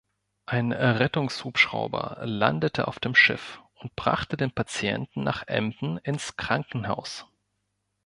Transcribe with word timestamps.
Ein 0.47 0.71
Rettungshubschrauber 0.71 2.21
landete 2.21 2.87
auf 2.87 2.97
dem 2.97 3.13
Schiff 3.13 3.61
und 3.75 3.95
brachte 3.95 4.35
den 4.35 4.49
Patienten 4.49 5.21
nach 5.23 5.43
Emden 5.47 5.99
ins 5.99 6.37
Krankenhaus. 6.37 7.27